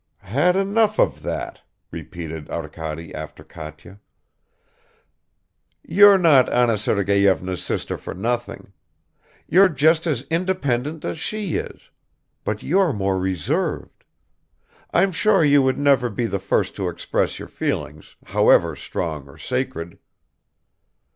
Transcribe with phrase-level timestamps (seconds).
[0.25, 3.99] "Had enough of that," repeated Arkady after Katya.
[5.83, 8.73] "You're not Anna Sergeyevna's sister for nothing;
[9.47, 11.91] you're just as independent as she is;
[12.43, 14.03] but you're more reserved.
[14.91, 19.37] I'm sure you would never be the first to express your feelings, however strong or
[19.37, 19.99] sacred